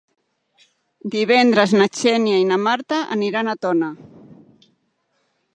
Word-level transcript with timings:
Divendres 1.15 1.75
na 1.81 1.87
Xènia 1.99 2.41
i 2.45 2.49
na 2.53 2.59
Marta 2.69 3.01
aniran 3.17 3.53
a 3.55 3.59
Tona. 3.67 3.95